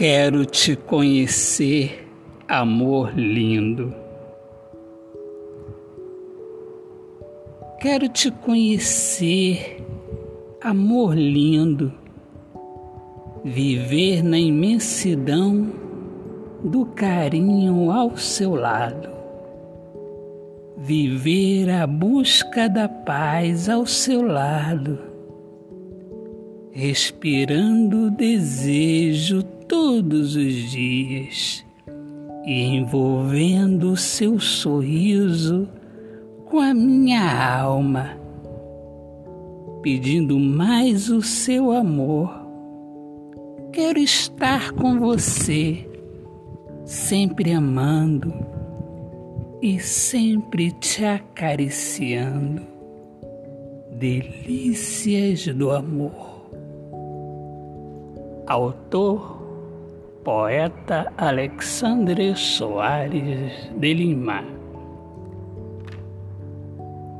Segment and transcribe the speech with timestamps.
[0.00, 2.08] Quero te conhecer,
[2.48, 3.94] amor lindo.
[7.78, 9.84] Quero te conhecer,
[10.62, 11.92] amor lindo.
[13.44, 15.70] Viver na imensidão
[16.64, 19.10] do carinho ao seu lado.
[20.78, 25.09] Viver a busca da paz ao seu lado.
[26.72, 31.64] Respirando desejo todos os dias
[32.44, 35.68] e envolvendo seu sorriso
[36.46, 38.16] com a minha alma,
[39.82, 42.30] pedindo mais o seu amor.
[43.72, 45.86] Quero estar com você
[46.84, 48.32] sempre amando
[49.62, 52.62] e sempre te acariciando.
[53.92, 56.39] Delícias do amor.
[58.50, 59.38] Autor,
[60.24, 64.42] poeta Alexandre Soares de Lima.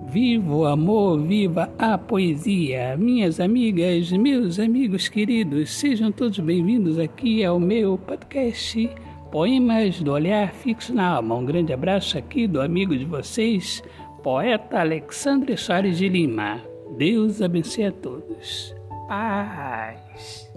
[0.09, 2.97] Viva o amor, viva a poesia.
[2.97, 8.91] Minhas amigas, meus amigos queridos, sejam todos bem-vindos aqui ao meu podcast
[9.31, 11.37] Poemas do Olhar Fixo na Alma.
[11.37, 13.85] Um grande abraço aqui do amigo de vocês,
[14.21, 16.61] poeta Alexandre Soares de Lima.
[16.99, 18.75] Deus abençoe a todos.
[19.07, 20.51] Paz.